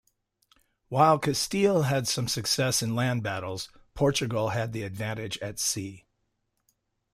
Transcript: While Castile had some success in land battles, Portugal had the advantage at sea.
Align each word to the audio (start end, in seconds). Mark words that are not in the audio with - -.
While 0.89 1.19
Castile 1.19 1.83
had 1.83 2.07
some 2.07 2.27
success 2.27 2.81
in 2.81 2.95
land 2.95 3.21
battles, 3.21 3.69
Portugal 3.93 4.49
had 4.49 4.73
the 4.73 4.81
advantage 4.81 5.37
at 5.43 5.59
sea. 5.59 6.07